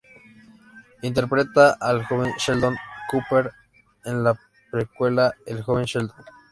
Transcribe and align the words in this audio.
Interpreta 1.03 1.73
al 1.79 2.03
joven 2.07 2.33
Sheldon 2.39 2.75
Cooper, 3.07 3.51
en 4.05 4.23
la 4.23 4.35
precuela 4.71 5.35
"El 5.45 5.61
joven 5.61 5.85
Sheldon". 5.85 6.17